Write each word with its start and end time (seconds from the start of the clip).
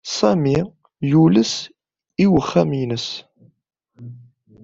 Sami 0.17 0.57
yules 1.11 1.53
i 2.23 2.25
uxxam-nnes. 2.39 3.07